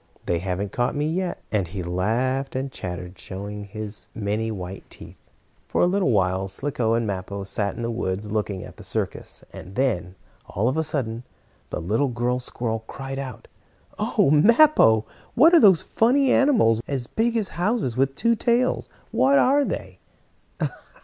[0.25, 5.19] They haven't caught me yet," and he laughed and chattered, showing his many, white teeth.
[5.67, 9.43] For a little while Slicko and Mappo sat in the woods looking at the circus,
[9.53, 10.15] and then,
[10.47, 11.23] all of a sudden,
[11.69, 13.47] the little girl squirrel cried out:
[13.99, 15.05] "Oh, Mappo!
[15.35, 18.89] What are those funny animals, as big as houses, with two tails?
[19.11, 19.99] What are they?"